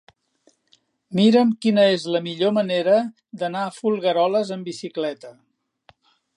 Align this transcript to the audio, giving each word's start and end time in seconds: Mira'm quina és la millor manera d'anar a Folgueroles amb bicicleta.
Mira'm 1.19 1.51
quina 1.65 1.83
és 1.97 2.07
la 2.15 2.23
millor 2.29 2.55
manera 2.57 2.97
d'anar 3.43 3.61
a 3.67 3.77
Folgueroles 3.79 4.55
amb 4.59 4.71
bicicleta. 4.71 5.35